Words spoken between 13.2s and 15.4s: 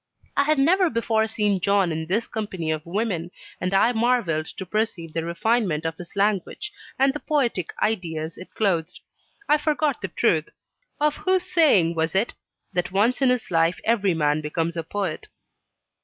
in his life every man becomes a poet."